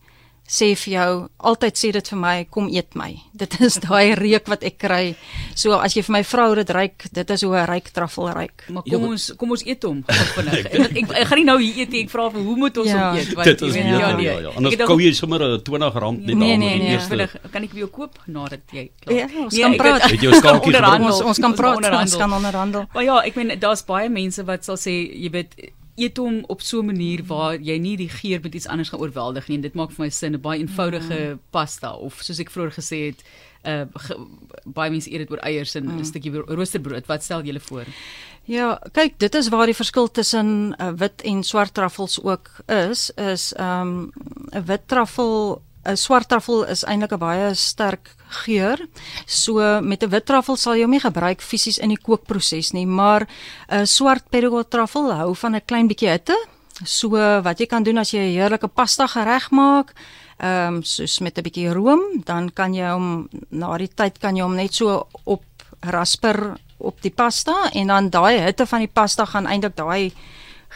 sê 0.47 0.69
vir 0.79 0.93
jou 0.93 1.27
altyd 1.43 1.75
sê 1.75 1.91
dit 1.91 2.07
vir 2.07 2.17
my 2.19 2.45
kom 2.49 2.69
eet 2.71 2.95
my. 2.95 3.09
Dit 3.41 3.59
is 3.61 3.75
daai 3.83 4.15
reuk 4.15 4.47
wat 4.47 4.63
ek 4.63 4.77
kry. 4.79 5.15
So 5.55 5.73
as 5.75 5.93
jy 5.93 6.01
vir 6.07 6.13
my 6.15 6.21
vrou 6.23 6.55
dit 6.55 6.69
ruik, 6.69 7.03
dit 7.13 7.29
is 7.35 7.41
hoe 7.43 7.55
'n 7.57 7.65
ryk 7.67 7.89
truffel 7.93 8.29
ruik. 8.31 8.63
Maar 8.69 8.83
Ja, 8.85 8.91
kom 8.93 9.01
maar- 9.01 9.09
ons 9.11 9.33
kom 9.37 9.51
ons 9.51 9.63
eet 9.65 9.83
hom 9.83 10.03
vinnig. 10.07 10.53
ek, 10.65 10.73
ek, 10.95 11.11
ek 11.11 11.27
gaan 11.27 11.37
nie 11.37 11.45
nou 11.45 11.57
hier 11.59 11.75
eet 11.83 11.89
nie. 11.91 12.03
Ek 12.07 12.09
vra 12.09 12.29
vir 12.31 12.41
hoe 12.41 12.55
moet 12.55 12.77
ons 12.77 12.87
Ja. 12.87 13.09
hom 13.11 13.17
eet? 13.17 13.27
Dit 13.43 13.59
jy 13.61 13.67
is 13.67 13.73
weet, 13.73 13.85
ja, 13.85 13.99
ja, 13.99 14.15
nee. 14.15 14.25
ja, 14.25 14.39
ja. 14.39 14.49
Anders 14.55 14.75
kou 14.87 14.97
jy 14.99 15.11
sommer 15.13 15.41
'n 15.43 15.61
20 15.63 15.93
rand 15.93 16.19
net 16.25 16.35
Nee, 16.35 16.49
daar 16.49 16.57
nee, 16.57 16.69
met 16.69 16.77
die 16.79 16.83
nee. 16.83 16.91
eerste. 16.95 17.09
Vinnig, 17.09 17.35
kan 17.51 17.63
ek 17.63 17.69
vir 17.69 17.79
jou 17.79 17.89
koop 17.89 18.13
nadat 18.27 18.61
jy 18.71 18.89
klaar. 19.03 19.17
Ja, 19.17 19.25
ons 19.43 19.53
Nee, 19.53 19.61
kan 19.63 19.73
ek 19.73 19.77
praat. 19.77 20.01
Het 20.11 20.21
jou 20.21 20.33
skakeltjie 20.33 20.75
Onderhandel. 20.79 21.07
Ons 21.11 21.21
ons 21.21 21.39
kan 21.39 21.53
praat, 21.53 21.91
ons 22.01 22.15
kan 22.17 22.33
onderhandel. 22.33 22.85
Maar 22.93 23.03
ja, 23.03 23.17
ek 23.25 23.35
meen 23.35 23.59
daar's 23.59 23.83
baie 23.85 24.09
mense 24.09 24.43
wat 24.45 24.63
sal 24.65 24.75
sê, 24.77 24.91
jy 25.13 25.29
weet, 25.29 25.53
eet 25.97 26.17
hom 26.21 26.43
op 26.47 26.61
so 26.61 26.79
'n 26.79 26.85
manier 26.85 27.23
waar 27.25 27.57
jy 27.59 27.77
nie 27.77 27.97
die 27.97 28.09
geur 28.09 28.39
met 28.41 28.55
iets 28.55 28.67
anders 28.67 28.89
gaan 28.89 28.99
oorweldig 28.99 29.47
nie. 29.47 29.57
En 29.57 29.61
dit 29.61 29.73
maak 29.73 29.91
vir 29.91 30.05
my 30.05 30.09
sin, 30.09 30.33
'n 30.33 30.41
baie 30.41 30.59
eenvoudige 30.59 31.39
pasta 31.49 31.93
of 31.93 32.21
soos 32.21 32.39
ek 32.39 32.51
vroeër 32.51 32.73
gesê 32.73 33.05
het, 33.05 33.23
uh 33.65 33.85
ge, 33.93 34.15
baie 34.65 34.91
mense 34.91 35.11
eet 35.11 35.17
dit 35.17 35.31
oor 35.31 35.43
eiers 35.43 35.75
en 35.75 35.99
'n 35.99 36.05
stukkie 36.05 36.31
roosterbrood. 36.31 37.07
Wat 37.07 37.23
stel 37.23 37.43
julle 37.43 37.59
voor? 37.59 37.85
Ja, 38.43 38.79
kyk, 38.91 39.19
dit 39.19 39.35
is 39.35 39.49
waar 39.49 39.65
die 39.65 39.75
verskil 39.75 40.11
tussen 40.11 40.75
uh, 40.79 40.91
wit 40.95 41.21
en 41.21 41.43
swart 41.43 41.73
truffels 41.73 42.21
ook 42.23 42.49
is, 42.65 43.11
is 43.15 43.53
ehm 43.53 44.07
'n 44.51 44.65
wit 44.65 44.87
truffel 44.87 45.61
'n 45.87 45.97
swart 45.97 46.27
truffel 46.27 46.65
is 46.67 46.83
eintlik 46.83 47.13
'n 47.13 47.19
baie 47.19 47.55
sterk 47.55 48.15
geur. 48.43 48.77
So 49.25 49.81
met 49.81 50.03
'n 50.03 50.09
wit 50.09 50.25
truffel 50.25 50.57
sal 50.57 50.75
jy 50.75 50.81
hom 50.81 50.91
nie 50.91 50.99
gebruik 50.99 51.41
fisies 51.41 51.77
in 51.77 51.89
die 51.89 52.01
kookproses 52.01 52.73
nie, 52.73 52.85
maar 52.85 53.27
'n 53.69 53.85
swart 53.85 54.29
perigord 54.29 54.69
truffel 54.69 55.13
hou 55.13 55.35
van 55.35 55.55
'n 55.55 55.65
klein 55.65 55.87
bietjie 55.87 56.09
hitte. 56.09 56.35
So 56.83 57.09
wat 57.41 57.59
jy 57.59 57.65
kan 57.65 57.83
doen 57.83 57.97
as 57.97 58.11
jy 58.11 58.19
'n 58.19 58.35
heerlike 58.35 58.67
pasta 58.67 59.07
gereg 59.07 59.51
maak, 59.51 59.93
ehm 60.39 60.75
um, 60.75 60.83
soos 60.83 61.19
met 61.19 61.37
'n 61.37 61.43
bietjie 61.43 61.73
room, 61.73 62.01
dan 62.23 62.49
kan 62.53 62.73
jy 62.73 62.91
hom 62.91 63.29
na 63.49 63.77
die 63.77 63.89
tyd 63.93 64.19
kan 64.19 64.35
jy 64.35 64.43
hom 64.43 64.55
net 64.55 64.73
so 64.73 65.07
op 65.23 65.43
rasper 65.81 66.57
op 66.77 67.01
die 67.01 67.11
pasta 67.11 67.69
en 67.73 67.87
dan 67.87 68.09
daai 68.09 68.39
hitte 68.39 68.65
van 68.65 68.79
die 68.79 68.93
pasta 68.93 69.25
gaan 69.25 69.47
eintlik 69.47 69.75
daai 69.75 70.13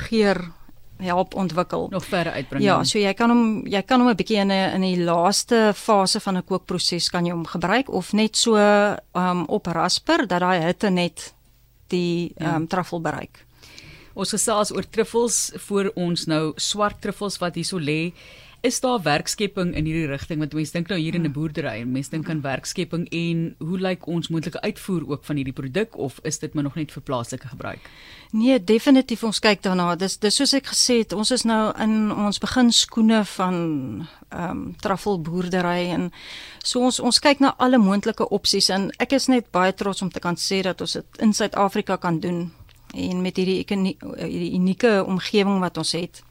geur 0.10 0.52
help 1.01 1.36
ontwikkel. 1.36 1.88
Nog 1.92 2.06
verder 2.06 2.33
uitbring. 2.33 2.63
Ja, 2.63 2.83
so 2.83 3.00
jy 3.00 3.13
kan 3.13 3.30
hom 3.30 3.68
jy 3.68 3.81
kan 3.81 4.00
hom 4.00 4.09
'n 4.09 4.15
bietjie 4.15 4.38
in 4.38 4.51
'n 4.51 4.74
in 4.75 4.81
die 4.81 5.03
laaste 5.03 5.74
fase 5.75 6.19
van 6.19 6.38
'n 6.38 6.44
kookproses 6.44 7.09
kan 7.09 7.25
jy 7.25 7.31
hom 7.31 7.45
gebruik 7.45 7.89
of 7.89 8.13
net 8.13 8.36
so 8.38 8.56
um 9.13 9.45
op 9.48 9.65
rasper 9.68 10.27
dat 10.27 10.39
daai 10.39 10.62
hitte 10.62 10.89
net 10.89 11.33
die 11.88 12.33
Ja. 12.38 12.56
um 12.56 12.68
truffel 12.68 13.01
bereik. 13.01 13.45
Ons 14.13 14.30
gesels 14.31 14.71
oor 14.71 14.83
truffels 14.89 15.51
voor 15.56 15.92
ons 15.95 16.25
nou 16.25 16.53
swart 16.56 17.01
truffels 17.01 17.38
wat 17.39 17.56
hierso 17.56 17.80
lê. 17.80 18.13
Is 18.62 18.80
daar 18.80 19.02
werkskepping 19.02 19.72
in 19.74 19.88
hierdie 19.90 20.06
rigting 20.06 20.38
want 20.38 20.54
mense 20.54 20.75
dink 20.75 20.92
nou 20.92 21.00
hier 21.00 21.16
in 21.18 21.25
'n 21.25 21.31
boerdery 21.34 21.81
en 21.81 21.92
mense 21.92 22.10
dink 22.10 22.30
aan 22.30 22.42
werkskepping 22.42 23.08
en 23.10 23.56
hoe 23.58 23.80
lyk 23.80 24.06
ons 24.08 24.28
moontlike 24.28 24.62
uitvoer 24.62 25.10
ook 25.10 25.25
van 25.25 25.35
hierdie 25.35 25.54
produk 25.54 25.97
of 25.97 26.19
is 26.24 26.40
dit 26.40 26.54
maar 26.54 26.64
nog 26.64 26.76
net 26.76 26.92
vir 26.92 27.02
plaaslike 27.02 27.47
gebruik? 27.47 27.90
Nee, 28.31 28.64
definitief 28.64 29.24
ons 29.24 29.40
kyk 29.40 29.62
daarna. 29.62 29.95
Dis 29.95 30.18
dis 30.18 30.35
soos 30.35 30.54
ek 30.54 30.68
gesê 30.68 30.97
het, 30.97 31.14
ons 31.14 31.31
is 31.31 31.44
nou 31.44 31.74
in 31.81 32.12
ons 32.12 32.38
begin 32.38 32.71
skoene 32.71 33.26
van 33.26 33.56
ehm 34.30 34.50
um, 34.50 34.76
truffelboerdery 34.76 35.90
en 35.90 36.12
so 36.64 36.80
ons 36.80 37.00
ons 37.00 37.19
kyk 37.19 37.40
na 37.40 37.56
alle 37.57 37.78
moontlike 37.78 38.30
opsies 38.30 38.69
en 38.69 38.92
ek 39.00 39.14
is 39.14 39.28
net 39.28 39.52
baie 39.52 39.74
trots 39.74 40.02
om 40.02 40.09
te 40.09 40.19
kan 40.19 40.35
sê 40.35 40.62
dat 40.62 40.81
ons 40.81 40.94
dit 40.94 41.18
in 41.18 41.33
Suid-Afrika 41.33 41.97
kan 41.97 42.19
doen 42.19 42.52
en 42.94 43.21
met 43.21 43.38
hierdie 43.38 43.66
hierdie 43.66 44.54
unieke 44.54 45.04
omgewing 45.04 45.59
wat 45.59 45.78
ons 45.78 45.92
het. 45.92 46.24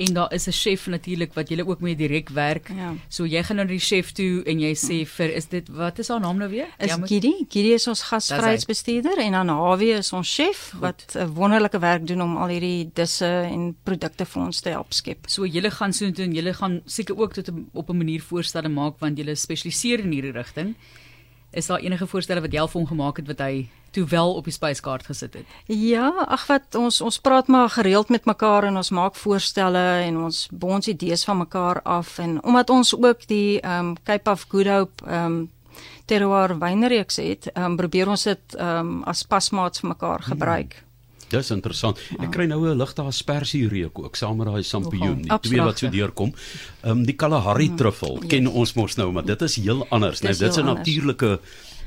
En 0.00 0.14
daar 0.16 0.32
is 0.32 0.46
'n 0.46 0.52
chef 0.52 0.86
natuurlik 0.86 1.34
wat 1.34 1.48
julle 1.48 1.66
ook 1.66 1.80
mee 1.80 1.96
direk 1.96 2.28
werk. 2.28 2.68
Ja. 2.68 2.94
So 3.08 3.26
jy 3.26 3.42
gaan 3.42 3.56
na 3.56 3.64
die 3.64 3.78
chef 3.78 4.12
toe 4.12 4.42
en 4.44 4.60
jy 4.60 4.74
sê 4.74 5.06
vir 5.06 5.34
is 5.34 5.48
dit 5.48 5.68
wat 5.68 5.98
is 5.98 6.08
haar 6.08 6.20
naam 6.20 6.38
nou 6.38 6.50
weer? 6.50 6.68
Is 6.78 6.88
Jammer. 6.88 7.08
Gidi, 7.08 7.44
Gidi 7.48 7.72
is 7.72 7.86
ons 7.86 8.02
gasvryheidsbestuurder 8.02 9.18
en 9.18 9.32
dan 9.32 9.48
Hawie 9.48 9.92
is 9.92 10.12
ons 10.12 10.34
chef 10.34 10.72
wat 10.80 11.16
'n 11.16 11.26
wonderlike 11.34 11.78
werk 11.78 12.06
doen 12.06 12.22
om 12.22 12.36
al 12.36 12.48
hierdie 12.48 12.90
disse 12.94 13.26
en 13.26 13.76
produkte 13.82 14.26
vir 14.26 14.42
ons 14.42 14.60
te 14.60 14.68
help 14.68 14.92
skep. 14.92 15.18
So 15.26 15.46
julle 15.46 15.70
gaan 15.70 15.92
so 15.92 16.10
doen, 16.10 16.32
julle 16.32 16.54
gaan 16.54 16.80
seker 16.86 17.18
ook 17.18 17.32
tot 17.32 17.50
op 17.72 17.90
'n 17.90 17.96
manier 17.96 18.20
voorstelle 18.20 18.68
maak 18.68 18.98
want 18.98 19.18
julle 19.18 19.34
spesialiseer 19.34 20.00
in 20.00 20.12
hierdie 20.12 20.32
rigting. 20.32 20.74
Is 21.50 21.66
daar 21.66 21.82
enige 21.82 22.06
voorstelle 22.06 22.40
wat 22.40 22.52
jy 22.52 22.60
al 22.62 22.68
vir 22.70 22.80
hom 22.80 22.88
gemaak 22.88 23.16
het 23.18 23.26
wat 23.26 23.40
hy 23.42 23.68
toe 23.90 24.04
wel 24.06 24.34
op 24.38 24.46
die 24.46 24.54
spyskaart 24.54 25.08
gesit 25.10 25.34
het? 25.34 25.54
Ja, 25.66 26.10
ag 26.30 26.46
wat 26.46 26.74
ons 26.78 27.00
ons 27.02 27.18
praat 27.18 27.48
maar 27.50 27.72
gereeld 27.74 28.08
met 28.08 28.24
mekaar 28.24 28.68
en 28.68 28.76
ons 28.78 28.90
maak 28.94 29.18
voorstelle 29.18 29.82
en 30.06 30.20
ons 30.28 30.44
bons 30.52 30.88
idees 30.88 31.24
van 31.26 31.42
mekaar 31.42 31.82
af 31.82 32.18
en 32.22 32.38
omdat 32.44 32.70
ons 32.70 32.94
ook 32.94 33.26
die 33.26 33.60
ehm 33.60 33.90
um, 33.90 33.96
Cape 34.04 34.30
of 34.30 34.46
Good 34.48 34.70
Hope 34.70 35.06
ehm 35.06 35.24
um, 35.24 35.50
terroir 36.06 36.58
wynreeks 36.58 37.16
het, 37.16 37.50
ehm 37.52 37.72
um, 37.72 37.76
probeer 37.76 38.08
ons 38.08 38.22
dit 38.22 38.54
ehm 38.54 38.78
um, 38.78 39.02
as 39.10 39.26
pasmaats 39.26 39.82
vir 39.82 39.88
mekaar 39.88 40.22
gebruik. 40.22 40.84
Dis 41.30 41.50
interessant. 41.54 41.98
Ek 42.18 42.30
kry 42.34 42.46
nou 42.50 42.60
'n 42.66 42.76
ligte 42.78 43.02
aspersie 43.02 43.68
reuk 43.68 43.98
ook 43.98 44.16
saam 44.16 44.36
met 44.36 44.46
daai 44.46 44.62
sampioen, 44.62 45.22
die 45.22 45.38
twee 45.40 45.60
wat 45.62 45.78
so 45.78 45.88
deurkom. 45.88 46.34
Ehm 46.82 46.90
um, 46.90 47.04
die 47.04 47.16
Kalahari 47.16 47.70
truffel 47.76 48.18
ken 48.28 48.46
ons 48.46 48.74
mos 48.74 48.96
nou, 48.96 49.12
maar 49.12 49.24
dit 49.24 49.42
is 49.42 49.56
heel 49.56 49.86
anders? 49.90 50.20
Dis 50.20 50.38
Dit 50.38 50.50
is 50.50 50.56
'n 50.58 50.64
natuurlike 50.64 51.40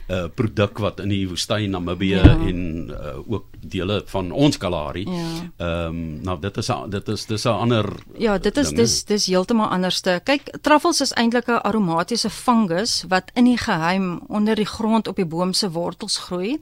uh, 0.08 0.26
produk 0.36 0.80
wat 0.84 1.00
in 1.00 1.10
die 1.14 1.24
woestyn 1.30 1.72
Namibië 1.74 2.20
ja. 2.20 2.36
en 2.50 2.92
uh, 2.92 3.16
ook 3.24 3.46
dele 3.64 4.02
van 4.06 4.32
ons 4.32 4.58
Kalahari. 4.58 5.06
Ja. 5.08 5.12
Ehm 5.14 5.52
ja. 5.58 5.86
um, 5.88 6.02
nou 6.24 6.40
dit 6.40 6.58
is 6.58 6.70
a, 6.70 6.88
dit 6.88 7.08
is 7.08 7.26
dis 7.26 7.46
'n 7.46 7.50
ander 7.50 7.86
Ja, 8.18 8.38
dit 8.38 8.58
is 8.58 8.68
ding, 8.68 8.78
dis 8.78 9.04
dis 9.04 9.26
heeltemal 9.26 9.68
anderste. 9.68 10.22
Kyk, 10.24 10.58
truffels 10.62 11.02
is 11.02 11.14
eintlik 11.14 11.48
'n 11.48 11.62
aromatiese 11.64 12.30
fungus 12.30 13.04
wat 13.08 13.32
in 13.34 13.46
die 13.46 13.58
geheim 13.58 14.22
onder 14.28 14.56
die 14.56 14.66
grond 14.66 15.08
op 15.08 15.16
die 15.16 15.26
boom 15.26 15.54
se 15.54 15.72
wortels 15.72 16.18
groei 16.18 16.60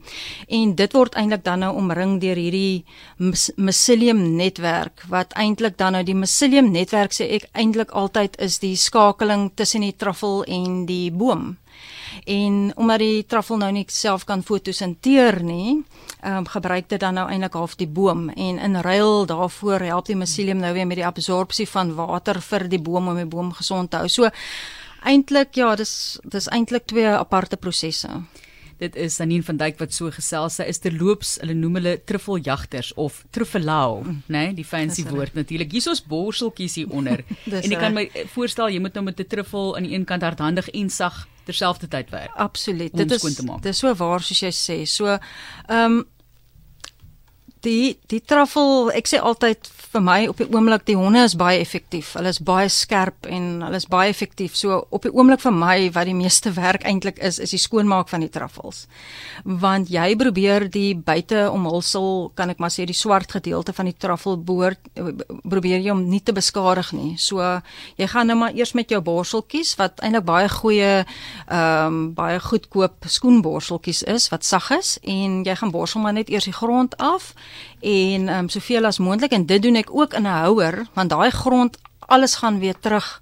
en 0.48 0.74
dit 0.74 0.92
word 0.92 1.14
eintlik 1.14 1.44
dan 1.44 1.58
nou 1.58 1.74
omring 1.76 2.20
deur 2.20 2.36
hierdie 2.36 2.84
mycelium 3.56 4.36
netwerk 4.36 5.04
wat 5.08 5.32
eintlik 5.32 5.78
dan 5.78 5.92
nou 5.92 6.04
die 6.04 6.14
mycelium 6.14 6.70
netwerk 6.70 7.12
sê 7.12 7.28
ek 7.30 7.48
eintlik 7.52 7.90
altyd 7.90 8.36
is 8.40 8.58
die 8.58 8.76
skakeling 8.76 9.50
tussen 9.54 9.80
die 9.80 9.96
truffel 9.96 10.44
en 10.44 10.86
die 10.86 11.10
boom. 11.10 11.56
En 12.24 12.72
omdat 12.76 12.98
die 12.98 13.24
truffel 13.26 13.56
nou 13.56 13.70
nie 13.72 13.84
self 13.88 14.24
kan 14.24 14.42
fotosinteer 14.42 15.42
nie, 15.42 15.82
ehm 16.20 16.36
um, 16.36 16.46
gebruik 16.46 16.88
dit 16.88 17.00
dan 17.00 17.14
nou 17.14 17.28
eintlik 17.28 17.56
half 17.58 17.74
die 17.76 17.88
boom 17.88 18.28
en 18.28 18.58
in 18.58 18.76
ruil 18.80 19.26
daarvoor 19.26 19.80
help 19.80 20.06
die 20.06 20.16
mycelium 20.16 20.60
nou 20.62 20.72
weer 20.72 20.86
met 20.86 21.00
die 21.00 21.06
absorpsie 21.06 21.68
van 21.68 21.94
water 21.94 22.40
vir 22.40 22.68
die 22.68 22.80
boom 22.80 23.08
om 23.08 23.16
die 23.16 23.26
boom 23.26 23.52
gesond 23.52 23.90
te 23.90 23.96
hou. 23.96 24.08
So 24.08 24.30
eintlik 25.02 25.56
ja, 25.58 25.74
dis 25.76 26.20
dis 26.24 26.48
eintlik 26.48 26.86
twee 26.86 27.08
aparte 27.08 27.56
prosesse. 27.56 28.22
Dit 28.82 28.96
is 28.98 29.14
Sanine 29.14 29.42
van 29.46 29.56
Dijk 29.56 29.78
wat 29.78 29.94
so 29.94 30.10
gesels. 30.10 30.56
Sy 30.58 30.64
is 30.66 30.80
terloops, 30.82 31.36
hulle 31.42 31.54
noem 31.54 31.78
hulle 31.78 31.92
truffeljagters 32.08 32.90
of 32.98 33.20
truffelau, 33.30 34.02
né, 34.02 34.16
nee, 34.34 34.54
die 34.58 34.66
fancy 34.66 35.04
woord 35.06 35.36
natuurlik. 35.38 35.70
Hier 35.70 35.84
is 35.84 35.90
ons 35.92 36.02
borseltjies 36.02 36.80
hier 36.80 36.90
onder. 36.90 37.22
en 37.60 37.68
jy 37.70 37.78
kan 37.78 37.94
my 37.94 38.08
voorstel 38.34 38.72
jy 38.74 38.80
moet 38.82 38.98
nou 38.98 39.04
met 39.06 39.20
'n 39.20 39.28
truffel 39.28 39.76
aan 39.76 39.86
die 39.86 39.94
een 39.94 40.04
kant 40.04 40.22
hardhandig 40.26 40.70
en 40.70 40.90
sag 40.90 41.26
terselfdertyd 41.44 42.10
werk. 42.10 42.34
Absoluut. 42.36 42.96
Dit 42.96 43.10
is 43.10 43.22
dit 43.22 43.64
is 43.64 43.78
so 43.78 43.94
waar 43.94 44.22
soos 44.22 44.40
jy 44.40 44.52
sê. 44.56 44.78
So 44.88 45.06
ehm 45.06 45.98
um, 45.98 46.04
die 47.64 47.98
die 48.10 48.20
truffel, 48.20 48.90
ek 48.96 49.08
sê 49.10 49.20
altyd 49.22 49.68
vir 49.92 50.02
my 50.04 50.18
op 50.30 50.38
die 50.40 50.48
oomblik 50.48 50.86
die 50.88 50.96
honde 50.96 51.22
is 51.26 51.34
baie 51.36 51.60
effektief. 51.60 52.14
Hulle 52.16 52.32
is 52.32 52.40
baie 52.42 52.68
skerp 52.72 53.26
en 53.28 53.60
hulle 53.66 53.78
is 53.80 53.88
baie 53.92 54.10
effektief. 54.12 54.54
So 54.56 54.80
op 54.90 55.04
die 55.04 55.12
oomblik 55.12 55.42
vir 55.42 55.54
my 55.56 55.76
wat 55.94 56.08
die 56.08 56.16
meeste 56.16 56.52
werk 56.62 56.86
eintlik 56.88 57.20
is, 57.20 57.38
is 57.42 57.52
die 57.54 57.60
skoonmaak 57.60 58.08
van 58.12 58.24
die 58.24 58.30
truffels. 58.32 58.86
Want 59.44 59.92
jy 59.92 60.08
probeer 60.20 60.68
die 60.72 60.92
buite 60.96 61.44
omhulsel, 61.52 62.30
kan 62.38 62.52
ek 62.52 62.62
maar 62.62 62.72
sê 62.72 62.86
die 62.88 62.96
swart 62.96 63.34
gedeelte 63.36 63.74
van 63.76 63.90
die 63.90 63.96
truffel 63.96 64.38
boord 64.40 64.80
probeer 64.96 65.82
jy 65.82 65.92
om 65.92 66.06
nie 66.08 66.22
te 66.24 66.34
beskadig 66.36 66.92
nie. 66.96 67.14
So 67.20 67.42
jy 68.00 68.08
gaan 68.08 68.30
nou 68.32 68.38
maar 68.40 68.56
eers 68.56 68.74
met 68.78 68.90
jou 68.92 69.02
borseltjies 69.04 69.74
wat 69.80 70.00
eintlik 70.00 70.26
baie 70.28 70.48
goeie 70.52 70.92
ehm 71.02 71.86
um, 71.86 72.00
baie 72.16 72.38
goedkoop 72.42 73.06
skoenborseltjies 73.08 74.02
is 74.08 74.28
wat 74.32 74.44
sag 74.44 74.70
is 74.74 74.96
en 75.08 75.42
jy 75.46 75.54
gaan 75.58 75.72
borsel 75.74 76.02
maar 76.02 76.14
net 76.16 76.30
eers 76.30 76.48
die 76.48 76.54
grond 76.56 76.96
af 77.00 77.32
en 77.80 78.28
ehm 78.28 78.38
um, 78.38 78.48
soveel 78.48 78.84
as 78.84 78.98
moontlik 78.98 79.32
en 79.32 79.46
dit 79.46 79.62
doen 79.62 79.76
ek 79.76 79.90
ook 79.90 80.14
in 80.14 80.22
'n 80.22 80.38
houer 80.42 80.86
want 80.94 81.10
daai 81.10 81.30
grond 81.30 81.78
alles 81.98 82.34
gaan 82.34 82.58
weer 82.58 82.78
terug 82.80 83.21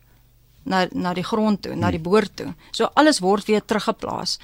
na 0.63 0.87
na 0.93 1.15
die 1.15 1.25
grond 1.25 1.63
toe, 1.63 1.75
na 1.75 1.91
die 1.91 2.01
boord 2.01 2.37
toe. 2.37 2.53
So 2.71 2.91
alles 2.95 3.21
word 3.21 3.47
weer 3.49 3.65
teruggeplaas. 3.65 4.39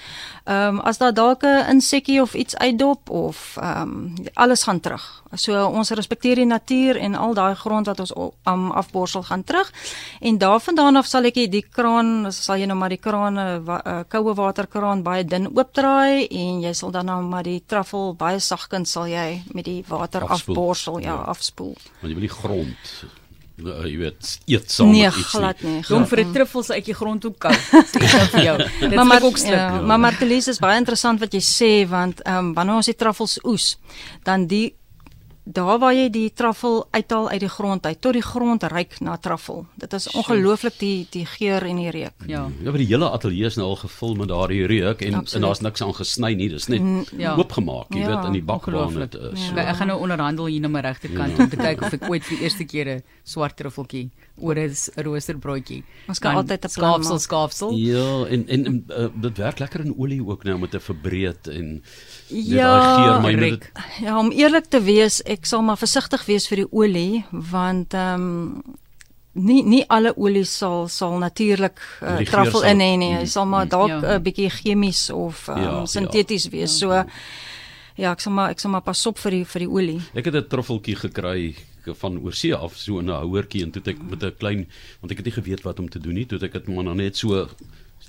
Ehm 0.45 0.79
um, 0.79 0.81
as 0.81 0.99
daar 0.99 1.15
dalk 1.15 1.43
'n 1.43 1.69
insekkie 1.71 2.21
of 2.23 2.35
iets 2.35 2.57
uitdop 2.57 3.11
of 3.11 3.57
ehm 3.61 3.83
um, 3.83 4.15
alles 4.35 4.63
gaan 4.63 4.81
terug. 4.81 5.23
So 5.35 5.67
ons 5.67 5.91
respekteer 5.91 6.35
die 6.35 6.47
natuur 6.47 6.97
en 6.97 7.15
al 7.15 7.35
daai 7.35 7.55
grond 7.55 7.87
wat 7.87 8.01
ons 8.01 8.13
um, 8.45 8.71
afborsel 8.71 9.23
gaan 9.23 9.45
terug. 9.45 9.73
En 10.21 10.39
daarvandaan 10.39 10.97
af 10.97 11.07
sal 11.07 11.25
ek 11.25 11.35
die 11.35 11.65
kraan, 11.71 12.33
sal 12.33 12.57
jy 12.57 12.67
nou 12.67 12.79
maar 12.79 12.89
die 12.89 13.03
kraan 13.03 13.35
'n 13.35 13.69
uh, 13.69 13.79
uh, 13.87 14.01
koue 14.09 14.35
waterkraan 14.35 15.03
baie 15.03 15.25
dun 15.25 15.47
oopdraai 15.57 16.27
en 16.27 16.61
jy 16.61 16.73
sal 16.73 16.91
dan 16.91 17.07
nou 17.07 17.23
maar 17.23 17.43
die 17.43 17.63
truffel 17.67 18.15
baie 18.15 18.39
sagkens 18.41 18.91
sal 18.91 19.07
jy 19.07 19.43
met 19.53 19.65
die 19.65 19.85
water 19.89 20.23
afspoel. 20.23 20.55
afborsel, 20.55 20.99
ja, 20.99 21.07
ja, 21.07 21.23
afspoel. 21.23 21.77
Want 22.01 22.13
jy 22.13 22.15
wil 22.15 22.29
die 22.29 22.39
grond 22.41 23.05
uh, 23.65 23.85
jy 23.89 23.97
weet 24.01 24.33
eet 24.47 24.71
saam 24.71 24.91
nee, 24.91 25.05
met 25.09 25.17
iets. 25.17 25.35
Glad 25.35 25.63
nie. 25.67 25.81
Jong 25.89 26.07
vir 26.11 26.25
'n 26.25 26.33
truffels 26.33 26.71
uit 26.71 26.85
die 26.85 26.95
grond 26.95 27.21
toe 27.21 27.33
kou. 27.39 27.53
Sê 27.53 28.01
dit 28.01 28.33
vir 28.35 28.43
jou. 28.45 28.57
Dit 28.93 29.05
maar 29.05 29.23
ook 29.23 29.39
stuk. 29.39 29.57
Ja, 29.57 29.75
ja. 29.75 29.81
Maar 29.81 30.01
Martelies 30.01 30.49
is 30.49 30.59
baie 30.59 30.79
interessant 30.79 31.21
wat 31.21 31.33
jy 31.33 31.41
sê 31.41 31.89
want 31.89 32.21
ehm 32.25 32.39
um, 32.39 32.55
wanneer 32.55 32.83
ons 32.83 32.91
die 32.93 32.97
truffels 32.97 33.39
oes, 33.45 33.79
dan 34.25 34.47
die 34.47 34.75
daar 35.47 35.79
waar 35.79 35.95
jy 35.95 36.09
die 36.11 36.33
truffel 36.35 36.81
uithaal 36.91 37.29
uit 37.31 37.41
die 37.41 37.51
grond 37.51 37.87
uit 37.87 38.01
tot 38.03 38.17
die 38.19 38.23
grond 38.23 38.65
ryk 38.67 38.97
na 39.01 39.15
truffel. 39.17 39.63
Dit 39.79 39.93
is 39.95 40.09
ongelooflik 40.11 40.75
die 40.81 41.07
die 41.15 41.23
geur 41.27 41.63
en 41.63 41.79
die 41.79 41.93
reuk. 41.95 42.27
Ja. 42.27 42.49
Ja, 42.63 42.71
maar 42.71 42.81
die 42.83 42.89
hele 42.89 43.11
ateljee 43.11 43.47
is 43.47 43.59
nou 43.61 43.69
al 43.69 43.79
gevul 43.85 44.17
met 44.19 44.29
daardie 44.33 44.67
reuk 44.67 45.05
en 45.07 45.21
Absoluut. 45.21 45.35
en 45.35 45.47
daar's 45.47 45.63
niks 45.63 45.83
aan 45.87 45.95
gesny 45.95 46.33
nie. 46.35 46.49
Dis 46.51 46.67
net 46.67 47.13
ja. 47.15 47.37
oopgemaak, 47.39 47.95
jy 47.95 48.03
ja. 48.03 48.09
weet, 48.11 48.27
in 48.33 48.39
die 48.41 48.43
bakbaan 48.43 48.99
dit 49.05 49.15
is. 49.31 49.49
Ja. 49.53 49.69
Ek 49.71 49.79
gaan 49.79 49.93
nou 49.93 50.01
onderhandel 50.03 50.51
hier 50.51 50.67
na 50.67 50.73
my 50.73 50.83
regterkant 50.83 51.37
ja. 51.37 51.45
om 51.45 51.53
te 51.53 51.61
kyk 51.61 51.87
of 51.87 51.95
ek 51.95 52.09
ooit 52.11 52.27
vir 52.27 52.43
eerste 52.43 52.67
keer 52.67 52.91
'n 52.97 53.03
swart 53.23 53.57
truffeltjie 53.57 54.11
oor 54.43 54.59
'n 54.59 54.75
roosterbroodjie. 55.07 55.85
Ons 56.09 56.19
kan 56.19 56.35
altyd 56.43 56.65
'n 56.65 56.75
skaafsel 56.75 57.19
skaafsel. 57.23 57.71
Ja, 57.79 58.27
en 58.27 58.49
en, 58.49 58.67
en 58.67 58.85
uh, 58.91 59.09
dit 59.15 59.39
werk 59.39 59.59
lekker 59.59 59.87
in 59.87 59.95
olie 59.95 60.21
ook 60.27 60.43
nou 60.45 60.59
met 60.59 60.75
'n 60.75 60.81
verbreed 60.81 61.47
en 61.47 61.83
ja, 62.27 62.73
geur 62.99 63.21
my 63.21 63.35
met 63.35 63.61
dit. 63.61 63.71
Ja, 64.01 64.19
om 64.19 64.31
eerlik 64.31 64.67
te 64.67 64.83
wees, 64.83 65.23
ek 65.23 65.36
sal 65.45 65.63
maar 65.63 65.77
versigtig 65.77 66.25
wees 66.25 66.49
vir 66.49 66.57
die 66.57 66.73
olie 66.73 67.25
want 67.31 67.95
ehm 67.95 68.23
um, 68.23 68.77
nie 69.37 69.63
nie 69.63 69.83
alle 69.93 70.15
olie 70.17 70.45
sal 70.45 70.89
sal 70.89 71.19
natuurlik 71.19 71.81
uh, 72.01 72.23
truffel 72.25 72.63
in 72.71 72.81
hê 72.81 72.97
nie. 72.97 73.13
Hy 73.19 73.27
sal 73.29 73.47
maar 73.47 73.69
dalk 73.69 73.91
'n 73.91 74.03
ja. 74.03 74.15
uh, 74.15 74.23
bietjie 74.23 74.51
chemies 74.51 75.11
of 75.11 75.49
um, 75.49 75.63
ja, 75.63 75.87
sinteties 75.87 76.45
ja. 76.45 76.51
wees. 76.51 76.79
So 76.79 77.05
ja, 77.97 78.13
ek 78.13 78.21
sal 78.21 78.33
maar 78.33 78.51
ek 78.51 78.61
sal 78.61 78.71
maar 78.71 78.83
pas 78.87 79.07
op 79.07 79.19
vir 79.19 79.31
die 79.31 79.45
vir 79.45 79.61
die 79.61 79.69
olie. 79.69 80.01
Ek 80.15 80.25
het 80.25 80.35
'n 80.35 80.49
truffeltjie 80.49 80.97
gekry 80.97 81.55
van 81.95 82.19
oorsee 82.19 82.55
af 82.55 82.77
so 82.77 82.99
in 82.99 83.07
'n 83.11 83.21
houertjie 83.23 83.63
en 83.63 83.71
toe 83.71 83.83
het 83.83 83.95
ek 83.95 84.03
met 84.03 84.23
'n 84.23 84.37
klein 84.39 84.67
want 85.01 85.13
ek 85.13 85.19
het 85.19 85.27
nie 85.27 85.43
geweet 85.43 85.63
wat 85.63 85.79
om 85.79 85.89
te 85.89 85.99
doen 85.99 86.15
nie 86.15 86.27
toe 86.27 86.39
ek 86.39 86.53
dit 86.53 86.69
maar 86.69 86.95
net 86.95 87.17
so 87.17 87.49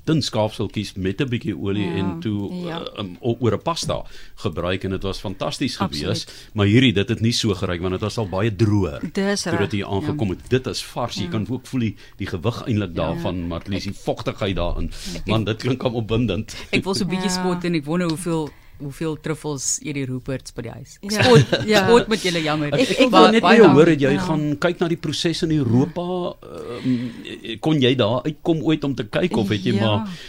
dun 0.08 0.22
skaafseltjies 0.24 0.94
met 0.96 1.22
'n 1.22 1.30
bietjie 1.30 1.56
olie 1.56 1.86
ja, 1.86 1.96
en 2.00 2.20
toe 2.24 2.54
ja. 2.64 2.80
uh, 2.80 3.00
um, 3.04 3.18
oor 3.20 3.54
'n 3.54 3.62
pasta 3.62 4.04
gebruik 4.36 4.84
en 4.84 4.92
dit 4.96 5.04
was 5.04 5.20
fantasties 5.20 5.76
gewees 5.78 6.28
maar 6.54 6.66
hierdie 6.66 6.94
dit 6.94 7.10
het 7.10 7.22
nie 7.22 7.34
so 7.34 7.54
geruik 7.54 7.82
want 7.82 7.94
dit 7.94 8.02
was 8.02 8.18
al 8.18 8.30
baie 8.30 8.56
droër 8.56 9.02
toe 9.12 9.58
dit 9.58 9.72
hier 9.72 9.88
aangekom 9.88 10.30
het 10.30 10.40
ja. 10.48 10.58
dit 10.58 10.68
is 10.68 10.84
vars 10.84 11.16
jy 11.16 11.24
ja. 11.24 11.30
kan 11.30 11.48
ook 11.50 11.68
voel 11.68 11.80
die, 11.80 11.96
die 12.18 12.28
gewig 12.28 12.64
eintlik 12.68 12.96
ja. 12.96 13.02
daarvan 13.04 13.36
ja. 13.38 13.48
maar 13.48 13.62
least 13.68 13.86
die 13.92 13.94
vogtigheid 13.94 14.56
daarin 14.56 14.92
want 15.26 15.46
dit 15.46 15.58
klink 15.58 15.84
om 15.84 15.96
opwindend 15.96 16.56
ek 16.72 16.84
wil 16.84 16.96
so 16.96 17.04
'n 17.04 17.10
bietjie 17.10 17.32
ja. 17.32 17.40
spot 17.40 17.64
en 17.64 17.76
ek 17.76 17.86
wonder 17.86 18.08
hoeveel 18.08 18.50
hoeveel 18.78 19.16
truffels 19.22 19.78
eet 19.82 19.98
die 19.98 20.06
Ruperts 20.06 20.54
by 20.56 20.68
die 20.68 20.74
huis. 20.76 20.98
Ja. 21.02 21.24
Spot, 21.26 21.54
ja. 21.72 21.84
spot 21.86 22.12
met 22.12 22.26
julle 22.28 22.42
jammer. 22.46 22.76
Ek, 22.76 22.84
ek, 22.84 22.92
ek 23.08 23.14
wil 23.14 23.30
net 23.34 23.46
baie 23.46 23.70
hoor 23.74 23.92
het 23.92 24.04
jy 24.04 24.14
ja. 24.14 24.26
gaan 24.28 24.44
kyk 24.62 24.84
na 24.84 24.90
die 24.92 25.00
proses 25.02 25.42
in 25.48 25.56
Europa. 25.58 26.06
Kon 27.64 27.82
jy 27.82 27.94
daar 28.00 28.24
uitkom 28.26 28.64
ooit 28.64 28.84
om 28.84 28.96
te 28.96 29.08
kyk 29.08 29.38
of 29.38 29.50
het 29.54 29.64
jy 29.66 29.76
ja. 29.78 29.86
maar 29.86 30.20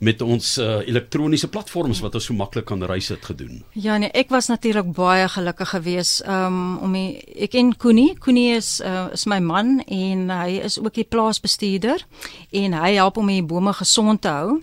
met 0.00 0.22
ons 0.24 0.58
uh, 0.58 0.80
elektroniese 0.88 1.48
platforms 1.52 2.00
wat 2.00 2.14
ons 2.16 2.24
so 2.30 2.36
maklik 2.36 2.64
kan 2.70 2.80
reis 2.88 3.10
het 3.12 3.24
gedoen. 3.28 3.60
Ja 3.76 3.98
nee, 4.00 4.08
ek 4.16 4.32
was 4.32 4.48
natuurlik 4.48 4.88
baie 4.96 5.28
gelukkig 5.28 5.74
geweest 5.74 6.22
um, 6.24 6.78
om 6.80 6.96
die, 6.96 7.20
ek 7.44 7.58
en 7.60 7.74
Koenie, 7.76 8.14
Koenie 8.18 8.54
is 8.56 8.78
uh, 8.80 9.10
is 9.12 9.26
my 9.28 9.38
man 9.44 9.82
en 9.84 10.30
hy 10.32 10.56
is 10.64 10.78
ook 10.80 10.96
die 10.96 11.04
plaasbestuurder 11.04 12.06
en 12.62 12.78
hy 12.80 12.94
help 12.96 13.20
om 13.20 13.28
die 13.28 13.44
bome 13.44 13.76
gesond 13.76 14.24
te 14.24 14.32
hou 14.32 14.58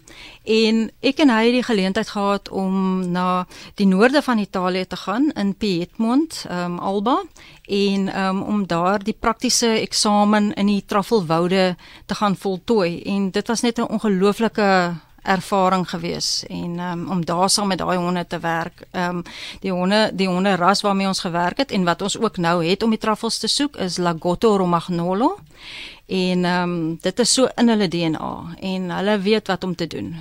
en 0.48 0.88
ek 1.06 1.22
en 1.22 1.36
hy 1.36 1.42
het 1.46 1.58
die 1.60 1.68
geleentheid 1.70 2.10
gehad 2.16 2.50
om 2.50 3.06
na 3.14 3.46
die 3.78 3.88
noorde 3.88 4.24
van 4.26 4.42
Italië 4.42 4.88
te 4.90 4.98
gaan 4.98 5.30
in 5.36 5.54
Piedmont, 5.54 6.46
um, 6.50 6.80
Alba 6.80 7.20
en 7.68 8.10
um, 8.10 8.42
om 8.42 8.66
daar 8.66 9.04
die 9.04 9.14
praktiese 9.14 9.76
eksamen 9.84 10.54
in 10.58 10.72
die 10.72 10.84
traffelwoude 10.86 11.76
te 12.06 12.16
gaan 12.16 12.36
voltooi 12.36 13.04
en 13.06 13.30
dit 13.32 13.48
was 13.48 13.62
net 13.62 13.78
'n 13.78 13.92
ongelooflike 13.92 14.96
ervaring 15.28 15.84
gewees 15.90 16.44
en 16.48 16.80
um, 16.80 17.04
om 17.12 17.26
daar 17.26 17.50
saam 17.50 17.68
met 17.68 17.78
daai 17.78 17.98
honde 17.98 18.26
te 18.28 18.40
werk. 18.40 18.86
Ehm 18.92 19.18
um, 19.18 19.24
die 19.60 19.72
honde, 19.72 20.10
die 20.14 20.28
honde 20.28 20.56
ras 20.56 20.82
waarmee 20.82 21.08
ons 21.08 21.20
gewerk 21.20 21.58
het 21.58 21.72
en 21.72 21.84
wat 21.84 22.02
ons 22.02 22.18
ook 22.20 22.38
nou 22.38 22.66
het 22.66 22.84
om 22.84 22.90
die 22.90 23.00
truffels 23.00 23.38
te 23.38 23.48
soek 23.48 23.76
is 23.76 23.98
Lagotto 23.98 24.56
Romagnolo. 24.58 25.36
En 26.08 26.46
ehm 26.46 26.64
um, 26.64 26.98
dit 27.02 27.20
is 27.20 27.34
so 27.34 27.48
in 27.56 27.70
hulle 27.70 27.88
DNA 27.88 28.34
en 28.60 28.92
hulle 28.92 29.20
weet 29.20 29.48
wat 29.48 29.64
om 29.64 29.76
te 29.76 29.88
doen. 29.88 30.16